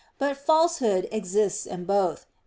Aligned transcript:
But 0.17 0.35
falsehood 0.35 1.07
exists 1.11 1.67
in 1.67 1.85
both. 1.85 2.25